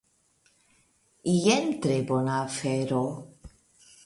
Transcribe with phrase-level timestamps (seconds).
[1.43, 3.05] Jen tre bona afero.